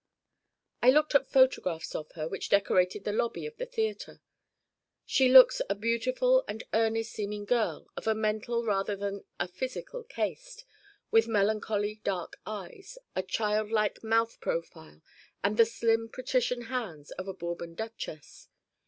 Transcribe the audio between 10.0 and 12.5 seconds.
caste, with melancholy dark